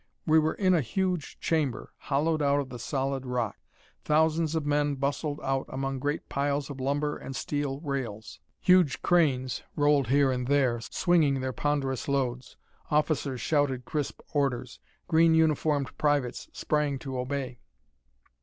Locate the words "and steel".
7.17-7.79